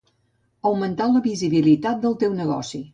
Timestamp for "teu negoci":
2.25-2.87